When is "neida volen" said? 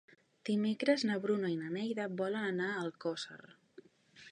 1.77-2.49